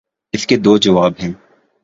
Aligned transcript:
اس 0.33 0.47
کے 0.47 0.57
دو 0.57 0.77
جواب 0.77 1.13
ہیں۔ 1.23 1.31